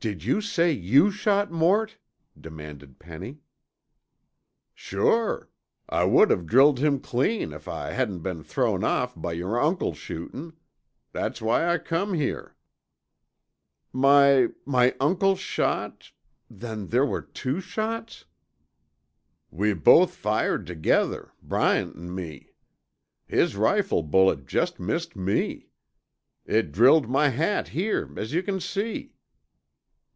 [0.00, 1.96] "Did you say you shot Mort?"
[2.38, 3.38] demanded Penny.
[4.74, 5.48] "Sure!
[5.88, 9.96] I would have drilled him clean if I hadn't been thrown off by yer uncle's
[9.96, 10.52] shootin'.
[11.12, 12.54] That's why I come here."
[13.94, 16.12] "My my uncle's shot...
[16.50, 18.26] then there were two shots?"
[19.50, 22.52] "We both fired tuhgether, Bryant an' me.
[23.26, 25.70] His rifle bullet jest missed me.
[26.44, 29.12] It drilled my hat here, as you c'n see."